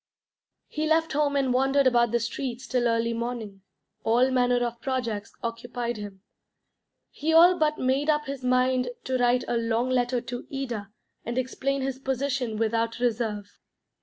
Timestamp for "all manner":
4.03-4.65